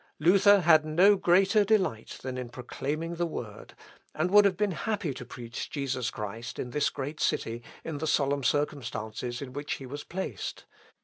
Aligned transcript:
Luther 0.17 0.61
had 0.61 0.83
no 0.83 1.15
greater 1.15 1.63
delight 1.63 2.17
than 2.23 2.35
in 2.35 2.49
proclaiming 2.49 3.17
the 3.17 3.27
word, 3.27 3.75
and 4.15 4.31
would 4.31 4.45
have 4.45 4.57
been 4.57 4.71
happy 4.71 5.13
to 5.13 5.23
preach 5.25 5.69
Jesus 5.69 6.09
Christ 6.09 6.57
in 6.57 6.71
this 6.71 6.89
great 6.89 7.19
city, 7.19 7.61
in 7.83 7.99
the 7.99 8.07
solemn 8.07 8.43
circumstances 8.43 9.43
in 9.43 9.53
which 9.53 9.73
he 9.73 9.85
was 9.85 10.03
placed. 10.03 10.65